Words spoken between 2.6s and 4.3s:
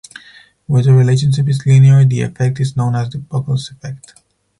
known as the Pockels effect.